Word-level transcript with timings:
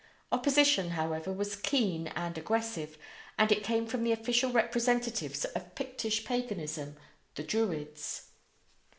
Opposition, 0.31 0.89
however, 0.97 1.31
was 1.31 1.55
keen 1.55 2.07
and 2.15 2.35
aggressive, 2.35 2.97
and 3.37 3.51
it 3.51 3.63
came 3.63 3.85
from 3.85 4.03
the 4.03 4.11
official 4.11 4.51
representatives 4.51 5.45
of 5.45 5.75
Pictish 5.75 6.25
paganism 6.25 6.95
the 7.35 7.43
Druids. 7.43 8.29